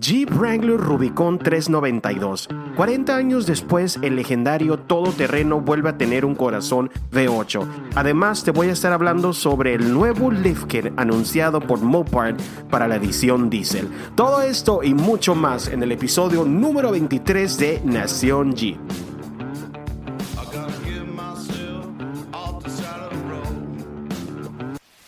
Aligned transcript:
Jeep 0.00 0.30
Wrangler 0.30 0.76
Rubicon 0.76 1.40
392. 1.40 2.48
40 2.76 3.16
años 3.16 3.46
después, 3.46 3.98
el 4.00 4.14
legendario 4.14 4.78
todoterreno 4.78 5.60
vuelve 5.60 5.88
a 5.88 5.98
tener 5.98 6.24
un 6.24 6.36
corazón 6.36 6.88
V8. 7.10 7.66
Además, 7.96 8.44
te 8.44 8.52
voy 8.52 8.68
a 8.68 8.72
estar 8.72 8.92
hablando 8.92 9.32
sobre 9.32 9.74
el 9.74 9.92
nuevo 9.92 10.30
lift 10.30 10.72
anunciado 10.96 11.60
por 11.60 11.80
Mopar 11.80 12.36
para 12.70 12.86
la 12.86 12.94
edición 12.94 13.50
Diesel. 13.50 13.88
Todo 14.14 14.40
esto 14.40 14.84
y 14.84 14.94
mucho 14.94 15.34
más 15.34 15.66
en 15.66 15.82
el 15.82 15.90
episodio 15.90 16.44
número 16.44 16.92
23 16.92 17.58
de 17.58 17.80
Nación 17.84 18.54
Jeep. 18.54 18.78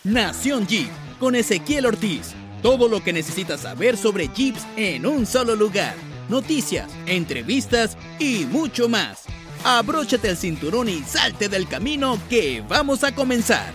Nación 0.03 0.67
Jeep 0.67 0.89
con 1.17 1.35
Ezequiel 1.35 1.85
Ortiz 1.85 2.40
todo 2.61 2.87
lo 2.87 3.03
que 3.03 3.13
necesitas 3.13 3.61
saber 3.61 3.97
sobre 3.97 4.27
Jeeps 4.27 4.65
en 4.75 5.05
un 5.05 5.25
solo 5.25 5.55
lugar. 5.55 5.95
Noticias, 6.29 6.89
entrevistas 7.05 7.97
y 8.19 8.45
mucho 8.45 8.87
más. 8.87 9.23
Abróchate 9.63 10.29
el 10.29 10.37
cinturón 10.37 10.89
y 10.89 11.01
salte 11.03 11.49
del 11.49 11.67
camino 11.67 12.17
que 12.29 12.63
vamos 12.67 13.03
a 13.03 13.13
comenzar. 13.13 13.73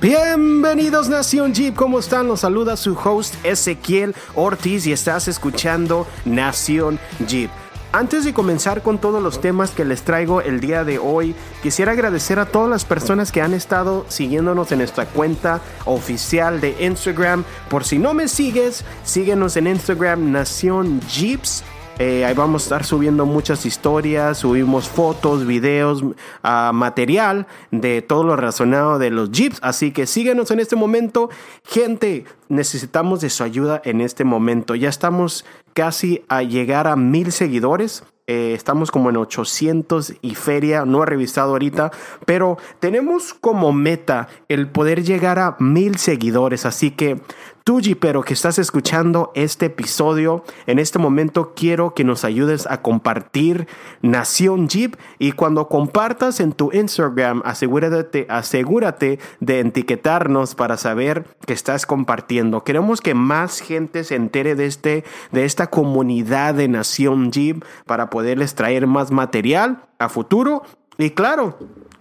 Bienvenidos 0.00 1.10
Nación 1.10 1.52
Jeep, 1.52 1.74
¿cómo 1.74 1.98
están? 1.98 2.26
Los 2.26 2.40
saluda 2.40 2.78
su 2.78 2.94
host 2.94 3.34
Ezequiel 3.44 4.14
Ortiz 4.34 4.86
y 4.86 4.92
estás 4.92 5.28
escuchando 5.28 6.06
Nación 6.24 6.98
Jeep. 7.28 7.50
Antes 7.92 8.24
de 8.24 8.32
comenzar 8.32 8.82
con 8.82 8.98
todos 8.98 9.20
los 9.20 9.40
temas 9.40 9.72
que 9.72 9.84
les 9.84 10.02
traigo 10.02 10.40
el 10.42 10.60
día 10.60 10.84
de 10.84 11.00
hoy, 11.00 11.34
quisiera 11.60 11.90
agradecer 11.90 12.38
a 12.38 12.46
todas 12.46 12.70
las 12.70 12.84
personas 12.84 13.32
que 13.32 13.42
han 13.42 13.52
estado 13.52 14.06
siguiéndonos 14.08 14.70
en 14.70 14.78
nuestra 14.78 15.06
cuenta 15.06 15.60
oficial 15.86 16.60
de 16.60 16.86
Instagram. 16.86 17.42
Por 17.68 17.82
si 17.82 17.98
no 17.98 18.14
me 18.14 18.28
sigues, 18.28 18.84
síguenos 19.02 19.56
en 19.56 19.66
Instagram 19.66 20.30
Nación 20.30 21.00
Jeeps. 21.08 21.64
Eh, 22.02 22.24
ahí 22.24 22.32
vamos 22.32 22.62
a 22.62 22.64
estar 22.64 22.84
subiendo 22.84 23.26
muchas 23.26 23.66
historias, 23.66 24.38
subimos 24.38 24.88
fotos, 24.88 25.46
videos, 25.46 26.00
uh, 26.02 26.72
material 26.72 27.46
de 27.72 28.00
todo 28.00 28.24
lo 28.24 28.36
relacionado 28.36 28.98
de 28.98 29.10
los 29.10 29.30
Jeeps. 29.32 29.58
Así 29.60 29.92
que 29.92 30.06
síguenos 30.06 30.50
en 30.50 30.60
este 30.60 30.76
momento. 30.76 31.28
Gente, 31.62 32.24
necesitamos 32.48 33.20
de 33.20 33.28
su 33.28 33.44
ayuda 33.44 33.82
en 33.84 34.00
este 34.00 34.24
momento. 34.24 34.74
Ya 34.74 34.88
estamos 34.88 35.44
casi 35.74 36.24
a 36.28 36.42
llegar 36.42 36.86
a 36.86 36.96
mil 36.96 37.32
seguidores. 37.32 38.02
Eh, 38.26 38.54
estamos 38.54 38.90
como 38.90 39.10
en 39.10 39.18
800 39.18 40.14
y 40.22 40.36
feria, 40.36 40.86
no 40.86 41.02
he 41.02 41.06
revisado 41.06 41.50
ahorita, 41.50 41.90
pero 42.24 42.56
tenemos 42.78 43.34
como 43.34 43.74
meta 43.74 44.28
el 44.48 44.68
poder 44.68 45.02
llegar 45.02 45.38
a 45.38 45.56
mil 45.58 45.96
seguidores. 45.98 46.64
Así 46.64 46.92
que 46.92 47.20
tú, 47.64 47.80
Jeepero, 47.80 48.22
que 48.22 48.34
estás 48.34 48.58
escuchando 48.58 49.32
este 49.34 49.66
episodio, 49.66 50.44
en 50.66 50.78
este 50.78 50.98
momento 50.98 51.52
quiero 51.54 51.94
que 51.94 52.04
nos 52.04 52.24
ayudes 52.24 52.66
a 52.66 52.82
compartir 52.82 53.66
Nación 54.02 54.68
Jeep 54.68 54.96
y 55.18 55.32
cuando 55.32 55.68
compartas 55.68 56.40
en 56.40 56.52
tu 56.52 56.70
Instagram, 56.72 57.42
asegúrate, 57.44 58.26
asegúrate 58.28 59.18
de 59.40 59.60
etiquetarnos 59.60 60.54
para 60.54 60.76
saber 60.76 61.24
que 61.46 61.52
estás 61.52 61.86
compartiendo. 61.86 62.64
Queremos 62.64 63.00
que 63.00 63.14
más 63.14 63.60
gente 63.60 64.04
se 64.04 64.16
entere 64.16 64.54
de, 64.54 64.66
este, 64.66 65.04
de 65.32 65.44
esta 65.44 65.68
comunidad 65.68 66.54
de 66.54 66.68
Nación 66.68 67.32
Jeep 67.32 67.64
para 67.86 68.10
poderles 68.10 68.54
traer 68.54 68.86
más 68.86 69.10
material 69.10 69.84
a 69.98 70.08
futuro. 70.08 70.62
Y 70.98 71.10
claro, 71.10 71.58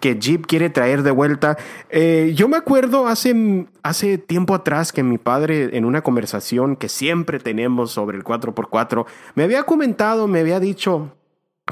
que 0.00 0.18
Jeep 0.18 0.46
quiere 0.46 0.68
traer 0.70 1.02
de 1.02 1.10
vuelta. 1.10 1.58
Eh, 1.90 2.32
yo 2.34 2.48
me 2.48 2.56
acuerdo 2.56 3.08
hace, 3.08 3.66
hace 3.82 4.16
tiempo 4.16 4.54
atrás 4.54 4.92
que 4.92 5.02
mi 5.02 5.18
padre 5.18 5.76
en 5.76 5.84
una 5.84 6.02
conversación 6.02 6.76
que 6.76 6.88
siempre 6.88 7.40
tenemos 7.40 7.90
sobre 7.90 8.16
el 8.16 8.22
4x4 8.24 9.04
me 9.34 9.42
había 9.42 9.64
comentado, 9.64 10.28
me 10.28 10.40
había 10.40 10.60
dicho 10.60 11.10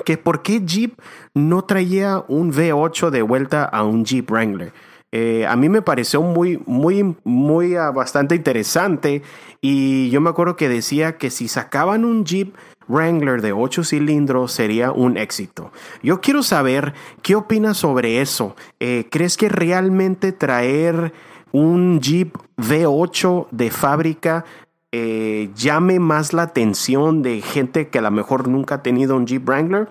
que 0.05 0.19
por 0.19 0.43
qué 0.43 0.61
Jeep 0.61 1.01
no 1.35 1.65
traía 1.65 2.25
un 2.29 2.53
V8 2.53 3.09
de 3.11 3.23
vuelta 3.23 3.65
a 3.65 3.85
un 3.85 4.05
Jeep 4.05 4.31
Wrangler. 4.31 4.75
Eh, 5.15 5.45
a 5.47 5.57
mí 5.57 5.69
me 5.69 5.83
pareció 5.83 6.23
muy, 6.23 6.59
muy, 6.65 7.15
muy 7.23 7.77
uh, 7.77 7.93
bastante 7.93 8.35
interesante 8.35 9.23
y 9.61 10.09
yo 10.09 10.23
me 10.23 10.31
acuerdo 10.31 10.57
que 10.57 10.71
decía 10.71 11.19
que 11.19 11.29
si 11.29 11.49
sacaban 11.49 12.07
un 12.07 12.25
Jeep 12.25 12.55
Wrangler 12.89 13.43
de 13.43 13.53
8 13.53 13.85
cilindros 13.85 14.53
sería 14.53 14.91
un 14.91 15.19
éxito. 15.19 15.71
Yo 16.03 16.23
quiero 16.23 16.43
saber 16.43 16.95
qué 17.21 17.35
opinas 17.37 17.77
sobre 17.77 18.23
eso. 18.23 18.57
Eh, 18.81 19.07
¿Crees 19.11 19.37
que 19.37 19.51
realmente 19.51 20.33
traer 20.33 21.13
un 21.53 22.01
Jeep 22.01 22.35
V8 22.57 23.49
de 23.51 23.71
fábrica 23.71 24.47
eh, 24.93 25.51
llame 25.55 26.01
más 26.01 26.33
la 26.33 26.43
atención 26.43 27.21
de 27.23 27.43
gente 27.43 27.89
que 27.89 27.99
a 27.99 28.03
lo 28.03 28.11
mejor 28.11 28.49
nunca 28.49 28.77
ha 28.77 28.83
tenido 28.83 29.17
un 29.17 29.27
Jeep 29.27 29.47
Wrangler? 29.47 29.89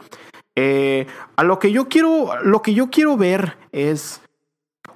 A 1.37 1.43
lo 1.43 1.57
que 1.57 1.71
yo 1.71 1.87
quiero, 1.87 2.29
lo 2.43 2.61
que 2.61 2.75
yo 2.75 2.91
quiero 2.91 3.17
ver 3.17 3.57
es 3.71 4.21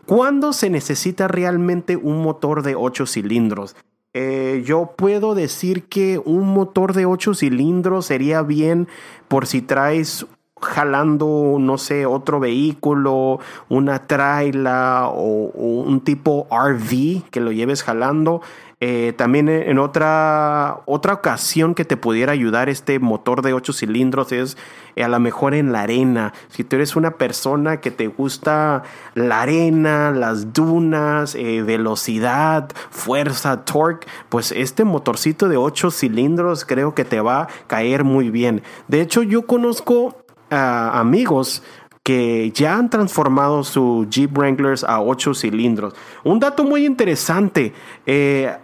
¿Cuándo 0.06 0.54
se 0.54 0.70
necesita 0.70 1.28
realmente 1.28 1.96
un 1.96 2.22
motor 2.22 2.62
de 2.62 2.76
8 2.76 3.08
cilindros? 3.08 3.76
Eh, 4.14 4.64
yo 4.66 4.94
puedo 4.96 5.36
decir 5.36 5.86
que 5.86 6.22
un 6.24 6.48
motor 6.54 6.94
de 6.94 7.06
8 7.06 7.34
cilindros 7.34 8.06
sería 8.06 8.44
bien 8.44 8.88
por 9.28 9.48
si 9.48 9.62
traes 9.62 10.26
jalando, 10.62 11.58
no 11.60 11.78
sé, 11.78 12.06
otro 12.06 12.40
vehículo, 12.40 13.40
una 13.68 14.08
traila 14.08 15.10
o, 15.10 15.52
o, 15.54 15.82
un 15.82 16.02
tipo 16.02 16.48
RV 16.50 17.30
que 17.32 17.42
lo 17.42 17.52
lleves 17.52 17.84
jalando. 17.84 18.42
Eh, 18.82 19.14
también 19.16 19.48
en 19.48 19.80
otra, 19.80 20.82
otra 20.86 21.14
ocasión 21.14 21.76
que 21.76 21.86
te 21.86 21.96
pudiera 21.96 22.34
ayudar 22.34 22.68
este 22.68 23.00
motor 23.00 23.42
de 23.42 23.54
8 23.54 23.72
cilindros 23.72 24.32
es 24.34 24.58
eh, 24.96 25.04
a 25.04 25.08
lo 25.08 25.20
mejor 25.20 25.54
en 25.54 25.72
la 25.72 25.82
arena. 25.82 26.34
Si 26.50 26.64
tú 26.64 26.76
eres 26.76 26.96
una 26.96 27.12
persona 27.12 27.80
que 27.80 27.92
te 27.92 28.08
gusta 28.08 28.84
la 29.14 29.42
arena, 29.42 30.12
las 30.12 30.52
dunas, 30.54 31.36
eh, 31.36 31.62
velocidad, 31.64 32.70
fuerza, 32.90 33.64
torque, 33.64 34.08
pues 34.30 34.52
este 34.52 34.84
motorcito 34.84 35.48
de 35.48 35.58
8 35.58 35.92
cilindros 35.92 36.66
creo 36.66 36.94
que 36.94 37.06
te 37.06 37.22
va 37.22 37.44
a 37.44 37.48
caer 37.68 38.04
muy 38.04 38.30
bien. 38.30 38.62
De 38.88 39.02
hecho, 39.02 39.24
yo 39.24 39.46
conozco 39.46 40.22
amigos 40.52 41.64
que 42.06 42.52
ya 42.54 42.78
han 42.78 42.92
transformado 42.92 43.64
su 43.64 44.06
Jeep 44.08 44.38
Wranglers 44.38 44.84
a 44.84 45.02
8 45.02 45.34
cilindros. 45.34 45.96
Un 46.24 46.40
dato 46.40 46.64
muy 46.64 46.86
interesante, 46.86 47.74
eh, 48.06 48.56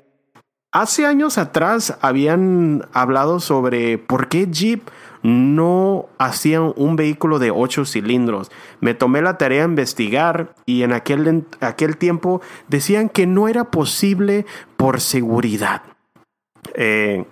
hace 0.72 1.06
años 1.06 1.38
atrás 1.38 1.98
habían 2.02 2.88
hablado 2.94 3.40
sobre 3.40 3.98
por 3.98 4.28
qué 4.28 4.48
Jeep 4.48 4.90
no 5.24 6.08
hacían 6.18 6.74
un 6.76 6.96
vehículo 6.96 7.38
de 7.38 7.52
8 7.52 7.86
cilindros. 7.86 8.52
Me 8.80 8.94
tomé 8.94 9.22
la 9.22 9.38
tarea 9.38 9.62
de 9.62 9.70
investigar 9.70 10.56
y 10.66 10.84
en 10.84 10.94
aquel, 10.94 11.46
aquel 11.60 11.98
tiempo 11.98 12.42
decían 12.68 13.10
que 13.10 13.28
no 13.28 13.48
era 13.48 13.66
posible 13.66 14.46
por 14.78 15.00
seguridad. 15.00 15.84
Eh, 16.74 17.26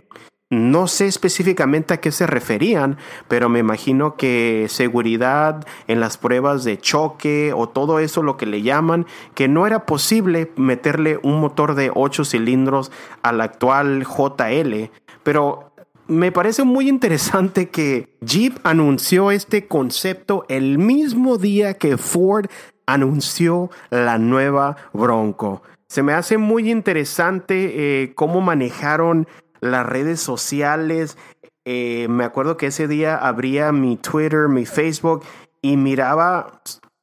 no 0.50 0.88
sé 0.88 1.06
específicamente 1.06 1.94
a 1.94 1.98
qué 2.00 2.12
se 2.12 2.26
referían, 2.26 2.98
pero 3.28 3.50
me 3.50 3.60
imagino 3.60 4.16
que 4.16 4.66
seguridad 4.70 5.66
en 5.88 6.00
las 6.00 6.18
pruebas 6.18 6.64
de 6.64 6.80
choque 6.80 7.54
o 7.56 7.70
todo 7.70 8.00
eso 8.00 8.24
lo 8.24 8.36
que 8.36 8.48
le 8.48 8.64
llaman, 8.64 9.06
que 9.36 9.48
no 9.48 9.68
era 9.68 9.86
posible 9.86 10.52
meterle 10.56 11.20
un 11.22 11.40
motor 11.40 11.76
de 11.76 11.92
8 11.94 12.26
cilindros 12.26 12.92
al 13.22 13.42
actual 13.42 14.06
JL, 14.06 14.90
pero 15.24 15.70
me 16.08 16.32
parece 16.32 16.64
muy 16.64 16.90
interesante 16.90 17.70
que 17.70 18.18
Jeep 18.22 18.58
anunció 18.64 19.30
este 19.30 19.68
concepto 19.68 20.46
el 20.50 20.80
mismo 20.80 21.38
día 21.38 21.76
que 21.76 21.98
Ford 21.98 22.48
anunció 22.88 23.70
la 23.92 24.18
nueva 24.18 24.76
Bronco. 24.92 25.62
Se 25.88 26.02
me 26.02 26.14
hace 26.14 26.40
muy 26.40 26.72
interesante 26.72 28.04
eh, 28.04 28.14
cómo 28.16 28.42
manejaron 28.42 29.28
las 29.62 29.86
redes 29.86 30.20
sociales. 30.20 31.18
Eh, 31.66 32.08
me 32.10 32.24
acuerdo 32.24 32.58
que 32.58 32.68
ese 32.68 32.88
día 32.88 33.16
abría 33.16 33.72
mi 33.72 33.98
Twitter, 33.98 34.48
mi 34.48 34.66
Facebook 34.66 35.24
y 35.62 35.78
miraba 35.78 36.62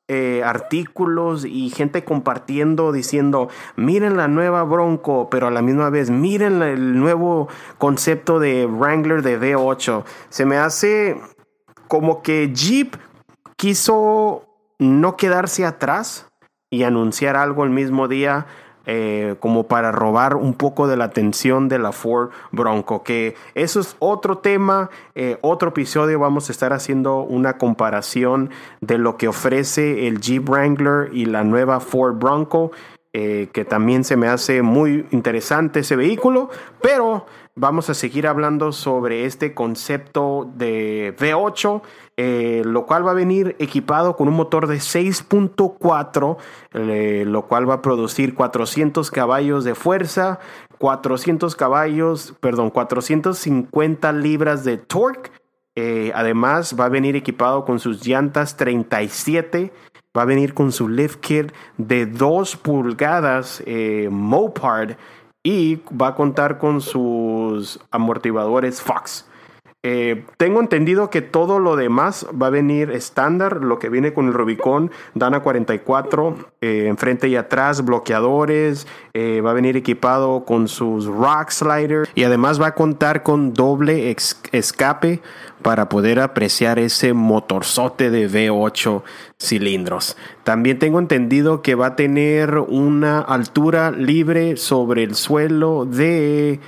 eh, 0.08 0.42
artículos 0.44 1.44
y 1.44 1.68
gente 1.70 2.04
compartiendo 2.04 2.92
diciendo, 2.92 3.48
miren 3.74 4.16
la 4.16 4.28
nueva 4.28 4.62
Bronco, 4.62 5.28
pero 5.30 5.48
a 5.48 5.50
la 5.50 5.62
misma 5.62 5.90
vez, 5.90 6.10
miren 6.10 6.62
el 6.62 6.98
nuevo 6.98 7.48
concepto 7.78 8.38
de 8.38 8.66
Wrangler 8.66 9.22
de 9.22 9.38
V8. 9.40 10.04
Se 10.28 10.46
me 10.46 10.58
hace 10.58 11.20
como 11.88 12.22
que 12.22 12.52
Jeep 12.52 12.94
quiso 13.56 14.46
no 14.78 15.16
quedarse 15.16 15.64
atrás 15.64 16.28
y 16.70 16.84
anunciar 16.84 17.36
algo 17.36 17.64
el 17.64 17.70
mismo 17.70 18.06
día 18.06 18.46
eh, 18.86 19.34
como 19.40 19.66
para 19.66 19.92
robar 19.92 20.36
un 20.36 20.54
poco 20.54 20.86
de 20.86 20.96
la 20.96 21.04
atención 21.04 21.68
de 21.68 21.78
la 21.78 21.92
Ford 21.92 22.30
Bronco, 22.52 23.02
que 23.02 23.34
eso 23.54 23.80
es 23.80 23.96
otro 23.98 24.38
tema, 24.38 24.90
eh, 25.14 25.38
otro 25.40 25.70
episodio 25.70 26.20
vamos 26.20 26.48
a 26.48 26.52
estar 26.52 26.72
haciendo 26.72 27.20
una 27.20 27.58
comparación 27.58 28.50
de 28.80 28.98
lo 28.98 29.16
que 29.16 29.28
ofrece 29.28 30.06
el 30.06 30.20
Jeep 30.20 30.48
Wrangler 30.48 31.10
y 31.12 31.26
la 31.26 31.44
nueva 31.44 31.80
Ford 31.80 32.14
Bronco. 32.16 32.70
Eh, 33.18 33.48
que 33.54 33.64
también 33.64 34.04
se 34.04 34.14
me 34.14 34.28
hace 34.28 34.60
muy 34.60 35.06
interesante 35.10 35.80
ese 35.80 35.96
vehículo, 35.96 36.50
pero 36.82 37.24
vamos 37.56 37.90
a 37.90 37.94
seguir 37.94 38.26
hablando 38.26 38.70
sobre 38.70 39.24
este 39.24 39.54
concepto 39.54 40.48
de 40.56 41.16
V8 41.18 41.82
eh, 42.18 42.62
lo 42.64 42.86
cual 42.86 43.06
va 43.06 43.10
a 43.10 43.14
venir 43.14 43.56
equipado 43.58 44.16
con 44.16 44.28
un 44.28 44.34
motor 44.34 44.68
de 44.68 44.76
6.4, 44.76 46.38
eh, 46.72 47.24
lo 47.26 47.46
cual 47.46 47.68
va 47.68 47.74
a 47.74 47.82
producir 47.82 48.34
400 48.34 49.10
caballos 49.10 49.64
de 49.64 49.74
fuerza, 49.74 50.38
400 50.78 51.54
caballos, 51.56 52.34
perdón, 52.40 52.70
450 52.70 54.12
libras 54.12 54.64
de 54.64 54.78
torque. 54.78 55.30
Eh, 55.74 56.10
además, 56.14 56.74
va 56.80 56.86
a 56.86 56.88
venir 56.88 57.16
equipado 57.16 57.66
con 57.66 57.80
sus 57.80 58.06
llantas 58.06 58.56
37. 58.56 59.74
Va 60.16 60.22
a 60.22 60.24
venir 60.24 60.54
con 60.54 60.72
su 60.72 60.88
lift 60.88 61.20
kit 61.20 61.52
de 61.76 62.06
2 62.06 62.56
pulgadas 62.56 63.62
Mopard 64.08 64.96
y 65.46 65.80
va 65.92 66.08
a 66.08 66.14
contar 66.16 66.58
con 66.58 66.80
sus 66.80 67.78
amortiguadores 67.92 68.82
Fox. 68.82 69.24
Eh, 69.88 70.24
tengo 70.36 70.58
entendido 70.58 71.10
que 71.10 71.22
todo 71.22 71.60
lo 71.60 71.76
demás 71.76 72.26
va 72.42 72.48
a 72.48 72.50
venir 72.50 72.90
estándar, 72.90 73.62
lo 73.62 73.78
que 73.78 73.88
viene 73.88 74.12
con 74.12 74.26
el 74.26 74.32
Rubicon 74.32 74.90
Dana 75.14 75.38
44, 75.38 76.36
eh, 76.60 76.86
enfrente 76.88 77.28
y 77.28 77.36
atrás, 77.36 77.84
bloqueadores, 77.84 78.88
eh, 79.14 79.40
va 79.42 79.52
a 79.52 79.54
venir 79.54 79.76
equipado 79.76 80.44
con 80.44 80.66
sus 80.66 81.06
rock 81.06 81.50
sliders 81.50 82.10
y 82.16 82.24
además 82.24 82.60
va 82.60 82.66
a 82.66 82.74
contar 82.74 83.22
con 83.22 83.54
doble 83.54 84.10
escape 84.50 85.22
para 85.62 85.88
poder 85.88 86.18
apreciar 86.18 86.80
ese 86.80 87.12
motorzote 87.12 88.10
de 88.10 88.28
V8 88.28 89.04
cilindros. 89.40 90.16
También 90.42 90.80
tengo 90.80 90.98
entendido 90.98 91.62
que 91.62 91.76
va 91.76 91.86
a 91.86 91.94
tener 91.94 92.58
una 92.58 93.20
altura 93.20 93.92
libre 93.92 94.56
sobre 94.56 95.04
el 95.04 95.14
suelo 95.14 95.84
de 95.84 96.58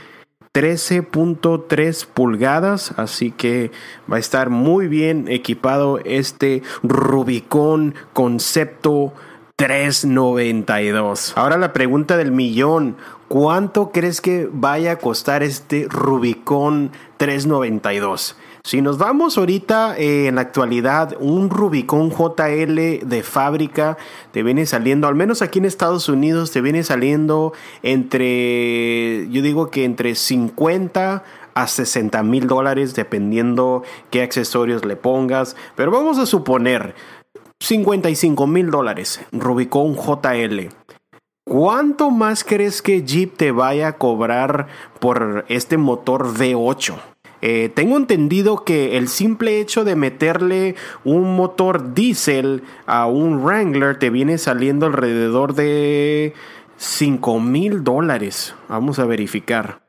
13.3 0.59 2.05
pulgadas, 2.05 2.93
así 2.97 3.31
que 3.31 3.71
va 4.13 4.17
a 4.17 4.19
estar 4.19 4.51
muy 4.51 4.89
bien 4.89 5.29
equipado 5.29 6.01
este 6.05 6.65
Rubicon 6.83 7.95
Concepto 8.13 9.13
392. 9.55 11.35
Ahora 11.37 11.59
la 11.59 11.73
pregunta 11.73 12.17
del 12.17 12.33
millón, 12.33 12.97
¿cuánto 13.29 13.93
crees 13.93 14.21
que 14.21 14.49
vaya 14.53 14.91
a 14.91 14.99
costar 14.99 15.45
este 15.45 15.87
Rubicon 15.89 16.91
392? 17.19 18.35
Si 18.69 18.83
nos 18.83 18.99
vamos 18.99 19.39
ahorita 19.39 19.97
eh, 19.97 20.27
en 20.27 20.35
la 20.35 20.43
actualidad, 20.43 21.17
un 21.21 21.49
Rubicon 21.49 22.11
JL 22.11 23.01
de 23.09 23.23
fábrica 23.23 23.97
te 24.31 24.43
viene 24.43 24.67
saliendo, 24.67 25.09
al 25.09 25.15
menos 25.15 25.41
aquí 25.41 25.59
en 25.59 25.65
Estados 25.65 26.11
Unidos, 26.11 26.51
te 26.51 26.61
viene 26.61 26.85
saliendo 26.85 27.55
entre, 27.83 29.27
yo 29.31 29.41
digo 29.41 29.71
que 29.71 29.87
entre 29.87 30.15
50 30.15 31.25
a 31.55 31.67
60 31.67 32.23
mil 32.25 32.47
dólares, 32.47 32.95
dependiendo 32.95 33.85
qué 34.11 34.21
accesorios 34.21 34.85
le 34.85 34.97
pongas. 34.97 35.57
Pero 35.75 35.91
vamos 35.91 36.19
a 36.19 36.27
suponer 36.27 36.95
55 37.61 38.47
mil 38.47 38.71
dólares, 38.71 39.19
Rubicon 39.33 39.97
JL. 39.97 40.69
¿Cuánto 41.47 42.11
más 42.11 42.45
crees 42.45 42.83
que 42.83 43.03
Jeep 43.03 43.35
te 43.35 43.51
vaya 43.51 43.89
a 43.89 43.97
cobrar 43.97 44.67
por 45.01 45.47
este 45.49 45.79
motor 45.79 46.27
V8? 46.35 46.97
Eh, 47.41 47.71
tengo 47.75 47.97
entendido 47.97 48.65
que 48.65 48.97
el 48.97 49.09
simple 49.09 49.61
hecho 49.61 49.85
de 49.85 49.95
meterle 49.95 50.75
un 51.05 51.37
motor 51.37 51.95
diésel 51.95 52.63
a 52.87 53.07
un 53.07 53.45
Wrangler 53.45 53.99
te 53.99 54.11
viene 54.11 54.39
saliendo 54.39 54.87
alrededor 54.87 55.55
de 55.55 56.35
5 56.79 57.41
mil 57.41 57.85
dólares. 57.85 58.55
Vamos 58.69 58.99
a 58.99 59.05
verificar. 59.05 59.83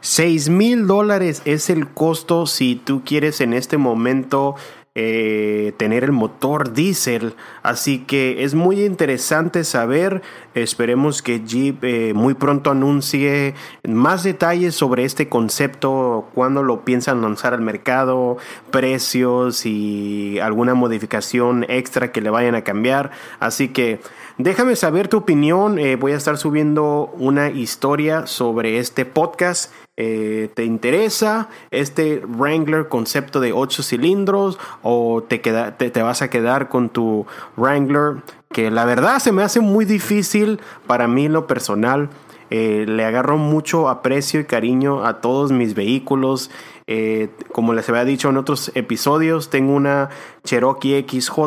6 0.00 0.50
mil 0.50 0.86
dólares 0.86 1.42
es 1.44 1.68
el 1.68 1.88
costo 1.88 2.46
si 2.46 2.76
tú 2.76 3.02
quieres 3.04 3.40
en 3.40 3.52
este 3.52 3.76
momento 3.76 4.54
eh, 4.98 5.74
tener 5.76 6.04
el 6.04 6.12
motor 6.12 6.72
diésel. 6.72 7.34
Así 7.62 7.98
que 7.98 8.44
es 8.44 8.54
muy 8.54 8.82
interesante 8.82 9.62
saber. 9.62 10.22
Esperemos 10.54 11.20
que 11.20 11.40
Jeep 11.44 11.84
eh, 11.84 12.14
muy 12.14 12.32
pronto 12.32 12.70
anuncie 12.70 13.54
más 13.86 14.22
detalles 14.22 14.74
sobre 14.74 15.04
este 15.04 15.28
concepto, 15.28 16.30
cuando 16.32 16.62
lo 16.62 16.86
piensan 16.86 17.20
lanzar 17.20 17.52
al 17.52 17.60
mercado, 17.60 18.38
precios 18.70 19.66
y 19.66 20.38
alguna 20.38 20.72
modificación 20.72 21.66
extra 21.68 22.10
que 22.10 22.22
le 22.22 22.30
vayan 22.30 22.54
a 22.54 22.64
cambiar. 22.64 23.10
Así 23.38 23.68
que 23.68 24.00
déjame 24.38 24.76
saber 24.76 25.08
tu 25.08 25.18
opinión. 25.18 25.78
Eh, 25.78 25.96
voy 25.96 26.12
a 26.12 26.16
estar 26.16 26.38
subiendo 26.38 27.12
una 27.18 27.50
historia 27.50 28.26
sobre 28.26 28.78
este 28.78 29.04
podcast 29.04 29.70
eh, 29.98 30.50
¿Te 30.54 30.64
interesa 30.64 31.48
este 31.70 32.22
Wrangler 32.26 32.88
concepto 32.88 33.40
de 33.40 33.52
8 33.52 33.82
cilindros 33.82 34.58
o 34.82 35.22
te, 35.26 35.40
queda, 35.40 35.78
te, 35.78 36.02
vas 36.02 36.20
a 36.20 36.28
quedar 36.28 36.68
con 36.68 36.90
tu 36.90 37.26
Wrangler? 37.56 38.22
Que 38.52 38.70
la 38.70 38.84
verdad 38.84 39.18
se 39.20 39.32
me 39.32 39.42
hace 39.42 39.60
muy 39.60 39.86
difícil 39.86 40.60
para 40.86 41.08
mí 41.08 41.28
lo 41.28 41.46
personal. 41.46 42.10
Eh, 42.50 42.84
le 42.86 43.04
agarro 43.04 43.38
mucho 43.38 43.88
aprecio 43.88 44.38
y 44.38 44.44
cariño 44.44 45.04
a 45.04 45.20
todos 45.20 45.50
mis 45.50 45.74
vehículos. 45.74 46.50
Eh, 46.86 47.30
como 47.50 47.72
les 47.72 47.88
había 47.88 48.04
dicho 48.04 48.28
en 48.28 48.36
otros 48.36 48.70
episodios, 48.74 49.50
tengo 49.50 49.74
una 49.74 50.10
Cherokee 50.44 51.04
XJ, 51.08 51.38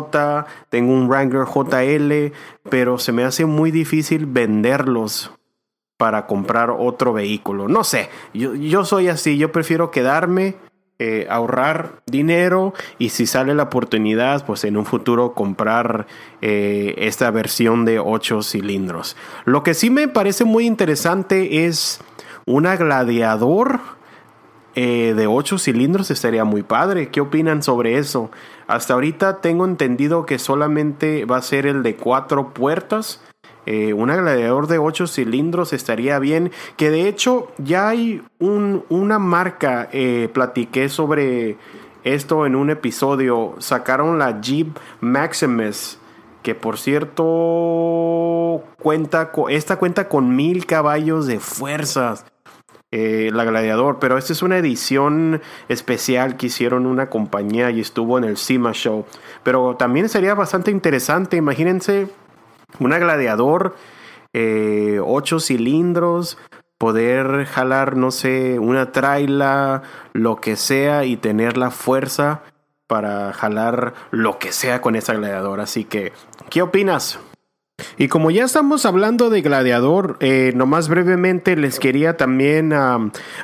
tengo 0.68 0.92
un 0.92 1.08
Wrangler 1.08 1.46
JL, 1.46 2.32
pero 2.68 2.98
se 2.98 3.12
me 3.12 3.24
hace 3.24 3.46
muy 3.46 3.70
difícil 3.70 4.26
venderlos 4.26 5.32
para 6.00 6.26
comprar 6.26 6.70
otro 6.70 7.12
vehículo. 7.12 7.68
No 7.68 7.84
sé, 7.84 8.08
yo, 8.32 8.54
yo 8.54 8.86
soy 8.86 9.08
así, 9.08 9.36
yo 9.36 9.52
prefiero 9.52 9.90
quedarme, 9.90 10.56
eh, 10.98 11.26
ahorrar 11.28 12.00
dinero 12.06 12.72
y 12.98 13.10
si 13.10 13.26
sale 13.26 13.54
la 13.54 13.64
oportunidad, 13.64 14.46
pues 14.46 14.64
en 14.64 14.78
un 14.78 14.86
futuro 14.86 15.34
comprar 15.34 16.06
eh, 16.40 16.94
esta 16.96 17.30
versión 17.30 17.84
de 17.84 17.98
8 17.98 18.42
cilindros. 18.42 19.14
Lo 19.44 19.62
que 19.62 19.74
sí 19.74 19.90
me 19.90 20.08
parece 20.08 20.44
muy 20.44 20.66
interesante 20.66 21.66
es 21.66 22.00
una 22.46 22.76
gladiador. 22.76 23.80
Eh, 24.74 25.12
de 25.14 25.26
8 25.26 25.58
cilindros 25.58 26.10
estaría 26.10 26.44
muy 26.44 26.62
padre. 26.62 27.10
¿Qué 27.10 27.20
opinan 27.20 27.62
sobre 27.62 27.98
eso? 27.98 28.30
Hasta 28.68 28.94
ahorita 28.94 29.42
tengo 29.42 29.66
entendido 29.66 30.24
que 30.24 30.38
solamente 30.38 31.26
va 31.26 31.36
a 31.36 31.42
ser 31.42 31.66
el 31.66 31.82
de 31.82 31.96
4 31.96 32.54
puertas 32.54 33.20
eh, 33.66 33.92
un 33.92 34.08
gladiador 34.08 34.66
de 34.66 34.78
8 34.78 35.06
cilindros 35.06 35.72
estaría 35.72 36.18
bien. 36.18 36.50
Que 36.76 36.90
de 36.90 37.08
hecho 37.08 37.52
ya 37.58 37.88
hay 37.88 38.22
un, 38.38 38.84
una 38.88 39.18
marca, 39.18 39.88
eh, 39.92 40.28
platiqué 40.32 40.88
sobre 40.88 41.56
esto 42.04 42.46
en 42.46 42.56
un 42.56 42.70
episodio. 42.70 43.54
Sacaron 43.58 44.18
la 44.18 44.40
Jeep 44.40 44.76
Maximus. 45.00 45.98
Que 46.42 46.54
por 46.54 46.78
cierto 46.78 48.62
cuenta 48.82 49.30
con, 49.30 49.50
esta 49.50 49.76
cuenta 49.78 50.08
con 50.08 50.34
mil 50.34 50.64
caballos 50.64 51.26
de 51.26 51.38
fuerzas. 51.38 52.24
Eh, 52.92 53.30
la 53.32 53.44
Gladiador, 53.44 54.00
pero 54.00 54.18
esta 54.18 54.32
es 54.32 54.42
una 54.42 54.58
edición 54.58 55.40
especial 55.68 56.36
que 56.36 56.46
hicieron 56.46 56.86
una 56.86 57.08
compañía 57.08 57.70
y 57.70 57.78
estuvo 57.78 58.18
en 58.18 58.24
el 58.24 58.36
SEMA 58.36 58.72
Show. 58.72 59.04
Pero 59.44 59.76
también 59.76 60.08
sería 60.08 60.34
bastante 60.34 60.72
interesante, 60.72 61.36
imagínense 61.36 62.08
una 62.78 62.98
gladiador, 62.98 63.76
eh, 64.32 65.00
ocho 65.04 65.40
cilindros, 65.40 66.38
poder 66.78 67.44
jalar, 67.46 67.96
no 67.96 68.10
sé, 68.10 68.58
una 68.58 68.92
traila, 68.92 69.82
lo 70.12 70.36
que 70.36 70.56
sea, 70.56 71.04
y 71.04 71.16
tener 71.16 71.56
la 71.56 71.70
fuerza 71.70 72.42
para 72.86 73.32
jalar 73.32 73.94
lo 74.10 74.38
que 74.38 74.52
sea 74.52 74.80
con 74.80 74.96
esa 74.96 75.14
gladiador. 75.14 75.60
Así 75.60 75.84
que, 75.84 76.12
¿qué 76.48 76.62
opinas? 76.62 77.18
Y 77.98 78.08
como 78.08 78.30
ya 78.30 78.44
estamos 78.44 78.86
hablando 78.86 79.30
de 79.30 79.42
Gladiador, 79.42 80.16
eh, 80.20 80.52
nomás 80.54 80.88
brevemente 80.88 81.56
les 81.56 81.78
quería 81.78 82.16
también 82.16 82.72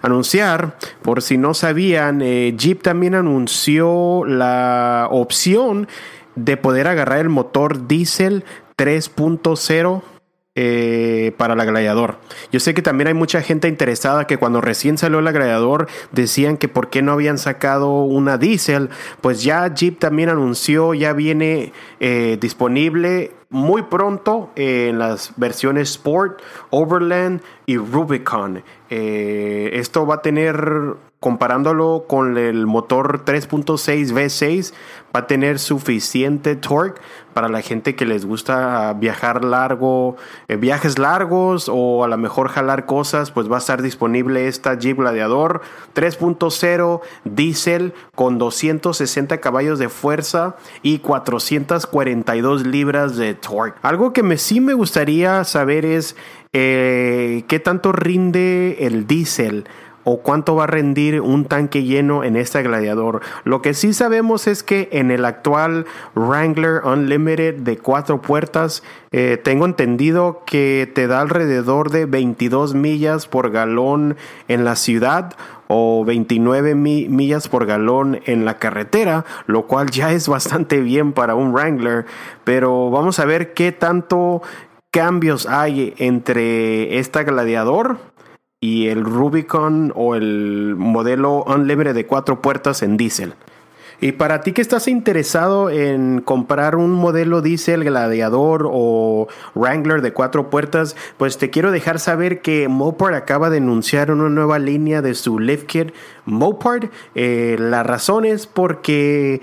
anunciar, 0.03 0.77
por 1.03 1.23
si 1.23 1.39
no 1.39 1.55
sabían, 1.55 2.23
eh, 2.23 2.55
Jeep 2.57 2.83
también 2.83 3.15
anunció 3.15 4.25
la 4.27 5.09
opción 5.11 5.89
de 6.35 6.57
poder 6.57 6.87
agarrar 6.87 7.21
el 7.21 7.29
motor 7.29 7.87
diésel 7.87 8.45
3.0 8.77 10.03
eh, 10.59 11.33
para 11.37 11.55
la 11.55 11.67
Gladiador. 11.67 12.17
Yo 12.51 12.61
sé 12.61 12.73
que 12.73 12.81
también 12.81 13.09
hay 13.09 13.15
mucha 13.15 13.43
gente 13.43 13.69
interesada 13.69 14.27
que 14.27 14.39
cuando 14.39 14.63
recién 14.63 14.97
salió 14.97 15.21
la 15.21 15.33
Gladiador 15.33 15.87
decían 16.13 16.57
que 16.57 16.67
por 16.67 16.89
qué 16.89 17.03
no 17.03 17.13
habían 17.13 17.37
sacado 17.37 18.05
una 18.05 18.39
diésel. 18.39 18.89
Pues 19.21 19.43
ya 19.43 19.67
Jeep 19.75 19.99
también 19.99 20.31
anunció, 20.31 20.95
ya 20.95 21.13
viene 21.13 21.75
eh, 22.01 22.39
disponible 22.41 23.33
muy 23.51 23.83
pronto 23.83 24.51
en 24.57 24.99
las 24.99 25.33
versiones 25.37 25.91
Sport, 25.91 26.41
Overland 26.71 27.43
y 27.67 27.77
Rubicon. 27.77 28.65
Eh, 28.89 29.71
esto 29.75 30.07
va 30.07 30.17
a 30.17 30.23
tener 30.23 30.97
comparándolo 31.21 32.05
con 32.07 32.37
el 32.37 32.67
motor 32.67 33.25
3.6 33.25 34.13
V6, 34.13 34.73
va 35.15 35.21
a 35.21 35.27
tener 35.27 35.59
suficiente 35.59 36.57
torque 36.57 37.01
para 37.33 37.49
la 37.49 37.63
gente 37.63 37.95
que 37.95 38.07
les 38.07 38.25
gusta 38.25 38.93
viajar 38.95 39.45
largo, 39.45 40.17
eh, 40.49 40.57
viajes 40.57 40.99
largos 40.99 41.71
o 41.73 42.05
a 42.05 42.09
lo 42.09 42.17
mejor 42.17 42.49
jalar 42.49 42.87
cosas, 42.87 43.31
pues 43.31 43.51
va 43.51 43.57
a 43.57 43.59
estar 43.59 43.83
disponible 43.83 44.47
esta 44.47 44.79
Jeep 44.79 44.99
Gladiador 44.99 45.63
3.0 45.95 47.01
diésel 47.25 47.95
con 48.15 48.39
260 48.39 49.39
caballos 49.39 49.79
de 49.79 49.89
fuerza 49.89 50.57
y 50.83 50.99
442 50.99 52.67
libras 52.67 53.17
de 53.17 53.35
torque. 53.35 53.79
Algo 53.83 54.13
que 54.13 54.23
me, 54.23 54.39
sí 54.39 54.61
me 54.61 54.75
gustaría 54.75 55.45
saber 55.45 55.85
es 55.85 56.17
eh, 56.53 57.45
qué 57.49 57.59
tanto 57.59 57.93
rinde 57.93 58.87
el 58.87 59.07
diésel 59.07 59.67
o 60.09 60.19
cuánto 60.19 60.55
va 60.55 60.65
a 60.65 60.69
rendir 60.69 61.21
un 61.21 61.47
tanque 61.47 61.83
lleno 61.83 62.23
en 62.23 62.37
este 62.37 62.63
gladiador. 62.63 63.23
Lo 63.43 63.61
que 63.61 63.75
sí 63.75 63.93
sabemos 63.93 64.47
es 64.47 64.63
que 64.63 64.89
en 64.93 65.11
el 65.11 65.25
actual 65.25 65.85
Wrangler 66.15 66.83
Unlimited 66.85 67.57
de 67.57 67.77
cuatro 67.77 68.23
puertas, 68.23 68.85
eh, 69.11 69.37
tengo 69.43 69.67
entendido 69.67 70.45
que 70.47 70.89
te 70.95 71.09
da 71.09 71.23
alrededor 71.23 71.91
de 71.91 72.07
22 72.07 72.75
millas 72.75 73.27
por 73.27 73.51
galón 73.51 74.17
en 74.47 74.65
la 74.65 74.77
ciudad 74.77 75.35
o 75.67 76.05
29 76.05 76.77
millas 76.77 77.49
por 77.49 77.67
galón 77.67 78.21
en 78.27 78.45
la 78.45 78.59
carretera, 78.59 79.25
lo 79.49 79.67
cual 79.67 79.91
ya 79.91 80.13
es 80.13 80.29
bastante 80.29 80.83
bien 80.83 81.15
para 81.15 81.35
un 81.35 81.53
Wrangler, 81.53 82.07
pero 82.45 82.91
vamos 82.91 83.19
a 83.19 83.25
ver 83.25 83.55
qué 83.55 83.73
tanto 83.73 84.41
cambios 84.93 85.47
hay 85.47 85.95
entre 85.99 87.01
esta 87.01 87.25
gladiador 87.25 87.99
y 88.61 88.89
el 88.89 89.05
Rubicon 89.05 89.93
o 89.95 90.15
el 90.15 90.75
modelo 90.77 91.45
Unlimited 91.45 91.95
de 91.95 92.07
cuatro 92.07 92.41
puertas 92.41 92.83
en 92.83 92.97
diésel. 92.97 93.35
Y 94.01 94.13
para 94.13 94.43
ti 94.43 94.53
que 94.53 94.61
estás 94.61 94.89
interesado 94.89 95.71
en 95.71 96.21
comprar 96.21 96.77
un 96.77 96.93
modelo 96.93 97.41
diésel 97.41 97.83
Gladiador 97.85 98.69
o 98.71 99.27
Wrangler 99.55 100.03
de 100.03 100.13
cuatro 100.13 100.51
puertas, 100.51 100.97
pues 101.17 101.39
te 101.39 101.49
quiero 101.49 101.71
dejar 101.71 101.99
saber 101.99 102.43
que 102.43 102.69
Mopar 102.69 103.15
acaba 103.15 103.49
de 103.49 103.57
anunciar 103.57 104.11
una 104.11 104.29
nueva 104.29 104.59
línea 104.59 105.01
de 105.01 105.15
su 105.15 105.39
lift 105.39 105.67
kit 105.67 105.95
Mopar. 106.27 106.91
Eh, 107.15 107.57
la 107.59 107.83
razón 107.83 108.27
es 108.27 108.47
porque 108.47 109.41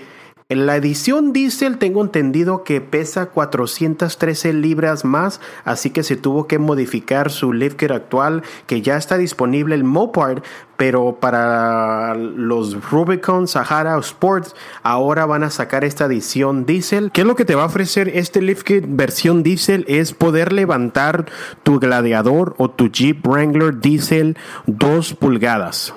en 0.50 0.66
la 0.66 0.76
edición 0.76 1.32
diésel 1.32 1.78
tengo 1.78 2.02
entendido 2.02 2.64
que 2.64 2.82
pesa 2.82 3.26
413 3.26 4.52
libras 4.52 5.02
más, 5.02 5.40
así 5.64 5.88
que 5.88 6.02
se 6.02 6.16
tuvo 6.16 6.46
que 6.46 6.58
modificar 6.58 7.30
su 7.30 7.54
lift 7.54 7.78
kit 7.78 7.90
actual 7.90 8.42
que 8.66 8.82
ya 8.82 8.98
está 8.98 9.16
disponible 9.16 9.74
el 9.74 9.84
Mopar, 9.84 10.42
pero 10.76 11.16
para 11.18 12.14
los 12.14 12.90
Rubicon 12.90 13.48
Sahara 13.48 13.98
Sports 14.00 14.54
ahora 14.82 15.24
van 15.24 15.44
a 15.44 15.50
sacar 15.50 15.82
esta 15.82 16.04
edición 16.04 16.66
diésel. 16.66 17.10
¿Qué 17.10 17.22
es 17.22 17.26
lo 17.26 17.36
que 17.36 17.46
te 17.46 17.54
va 17.54 17.62
a 17.62 17.66
ofrecer 17.66 18.08
este 18.08 18.42
lift 18.42 18.66
kit 18.66 18.84
versión 18.86 19.42
diésel? 19.42 19.86
Es 19.88 20.12
poder 20.12 20.52
levantar 20.52 21.24
tu 21.62 21.80
Gladiador 21.80 22.54
o 22.58 22.68
tu 22.70 22.90
Jeep 22.90 23.26
Wrangler 23.26 23.80
diésel 23.80 24.36
2 24.66 25.14
pulgadas 25.14 25.94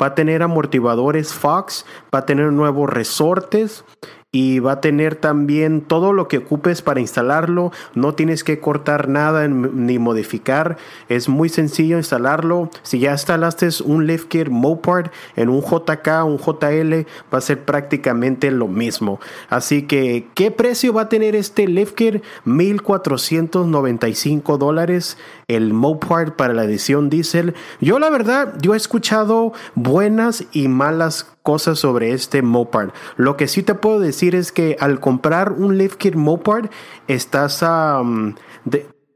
va 0.00 0.06
a 0.06 0.14
tener 0.14 0.42
amortiguadores 0.42 1.34
Fox, 1.34 1.84
va 2.14 2.20
a 2.20 2.26
tener 2.26 2.52
nuevos 2.52 2.88
resortes 2.88 3.84
y 4.32 4.60
va 4.60 4.72
a 4.72 4.80
tener 4.80 5.16
también 5.16 5.80
todo 5.80 6.12
lo 6.12 6.28
que 6.28 6.38
ocupes 6.38 6.82
para 6.82 7.00
instalarlo. 7.00 7.72
No 7.94 8.14
tienes 8.14 8.44
que 8.44 8.60
cortar 8.60 9.08
nada 9.08 9.48
ni 9.48 9.98
modificar. 9.98 10.76
Es 11.08 11.28
muy 11.28 11.48
sencillo 11.48 11.96
instalarlo. 11.96 12.70
Si 12.82 13.00
ya 13.00 13.10
instalaste 13.10 13.68
un 13.84 14.06
lift 14.06 14.28
kit 14.28 14.48
Mopar 14.48 15.10
en 15.34 15.48
un 15.48 15.62
JK, 15.62 16.24
un 16.24 16.38
JL, 16.38 17.08
va 17.32 17.38
a 17.38 17.40
ser 17.40 17.64
prácticamente 17.64 18.52
lo 18.52 18.68
mismo. 18.68 19.18
Así 19.48 19.82
que, 19.82 20.28
¿qué 20.34 20.52
precio 20.52 20.92
va 20.92 21.02
a 21.02 21.08
tener 21.08 21.34
este 21.34 21.66
lift 21.66 21.96
kit? 21.96 22.22
1495 22.44 24.58
dólares 24.58 25.18
el 25.50 25.72
Mopar 25.72 26.36
para 26.36 26.54
la 26.54 26.64
edición 26.64 27.10
diesel. 27.10 27.54
Yo 27.80 27.98
la 27.98 28.08
verdad, 28.08 28.54
yo 28.60 28.74
he 28.74 28.76
escuchado 28.76 29.52
buenas 29.74 30.44
y 30.52 30.68
malas 30.68 31.26
cosas 31.42 31.80
sobre 31.80 32.12
este 32.12 32.42
Mopar. 32.42 32.92
Lo 33.16 33.36
que 33.36 33.48
sí 33.48 33.62
te 33.64 33.74
puedo 33.74 33.98
decir 33.98 34.36
es 34.36 34.52
que 34.52 34.76
al 34.78 35.00
comprar 35.00 35.52
un 35.52 35.76
lift 35.76 35.96
kit 35.96 36.14
Mopar, 36.14 36.70
estás 37.08 37.64
a... 37.64 38.00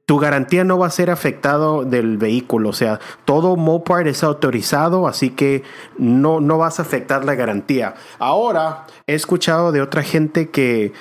tu 0.07 0.19
garantía 0.19 0.65
no 0.65 0.77
va 0.77 0.89
a 0.89 0.91
ser 0.91 1.09
afectado 1.09 1.85
del 1.85 2.19
vehículo, 2.19 2.71
o 2.71 2.75
sea, 2.75 2.99
todo 3.25 3.57
Mopar 3.57 4.09
es 4.09 4.25
autorizado, 4.25 5.07
así 5.07 5.31
que 5.31 5.63
no, 5.99 6.41
no 6.41 6.59
vas 6.59 6.79
a 6.81 6.83
afectar 6.83 7.25
la 7.25 7.37
garantía. 7.37 7.95
Ahora, 8.19 8.87
he 9.07 9.15
escuchado 9.15 9.71
de 9.71 9.83
otra 9.83 10.03
gente 10.03 10.51
que 10.51 10.93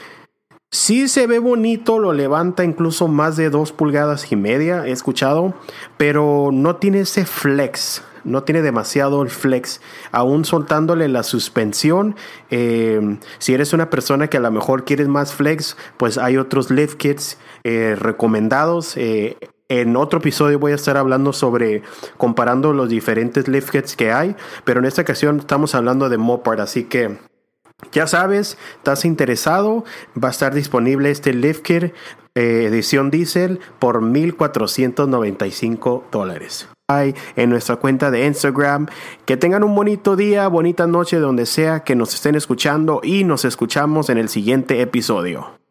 Sí 0.73 1.07
se 1.07 1.27
ve 1.27 1.37
bonito, 1.37 1.99
lo 1.99 2.13
levanta 2.13 2.63
incluso 2.63 3.07
más 3.07 3.35
de 3.37 3.51
dos 3.51 3.71
pulgadas 3.71 4.31
y 4.31 4.35
media, 4.35 4.87
he 4.87 4.91
escuchado, 4.91 5.53
pero 5.97 6.49
no 6.51 6.77
tiene 6.77 7.01
ese 7.01 7.27
flex, 7.27 8.01
no 8.23 8.41
tiene 8.41 8.63
demasiado 8.63 9.21
el 9.21 9.29
flex, 9.29 9.81
aún 10.11 10.45
soltándole 10.45 11.09
la 11.09 11.21
suspensión. 11.21 12.15
Eh, 12.49 13.19
si 13.37 13.53
eres 13.53 13.73
una 13.73 13.91
persona 13.91 14.31
que 14.31 14.37
a 14.37 14.39
lo 14.39 14.49
mejor 14.49 14.83
quieres 14.83 15.07
más 15.07 15.31
flex, 15.35 15.77
pues 15.97 16.17
hay 16.17 16.37
otros 16.37 16.71
lift 16.71 16.97
kits 16.97 17.37
eh, 17.63 17.95
recomendados. 17.95 18.97
Eh, 18.97 19.37
en 19.69 19.95
otro 19.95 20.21
episodio 20.21 20.57
voy 20.57 20.71
a 20.71 20.75
estar 20.75 20.97
hablando 20.97 21.33
sobre 21.33 21.83
comparando 22.17 22.73
los 22.73 22.89
diferentes 22.89 23.47
lift 23.47 23.69
kits 23.69 23.95
que 23.95 24.11
hay, 24.11 24.35
pero 24.63 24.79
en 24.79 24.87
esta 24.87 25.03
ocasión 25.03 25.37
estamos 25.37 25.75
hablando 25.75 26.09
de 26.09 26.17
Mopar, 26.17 26.61
así 26.61 26.85
que 26.85 27.19
ya 27.91 28.07
sabes, 28.07 28.57
estás 28.77 29.05
interesado, 29.05 29.85
va 30.21 30.27
a 30.29 30.31
estar 30.31 30.53
disponible 30.53 31.11
este 31.11 31.33
lift 31.33 31.63
kit 31.63 31.93
eh, 32.35 32.65
edición 32.67 33.11
diesel 33.11 33.59
por 33.79 34.01
1.495 34.01 36.03
dólares. 36.11 36.67
En 37.35 37.49
nuestra 37.49 37.77
cuenta 37.77 38.11
de 38.11 38.25
Instagram. 38.25 38.87
Que 39.25 39.37
tengan 39.37 39.63
un 39.63 39.73
bonito 39.73 40.15
día, 40.15 40.47
bonita 40.47 40.85
noche, 40.85 41.17
donde 41.17 41.45
sea 41.45 41.83
que 41.83 41.95
nos 41.95 42.13
estén 42.13 42.35
escuchando 42.35 43.01
y 43.03 43.23
nos 43.23 43.45
escuchamos 43.45 44.09
en 44.09 44.17
el 44.17 44.29
siguiente 44.29 44.81
episodio. 44.81 45.62